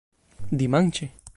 dimanĉe 0.61 1.11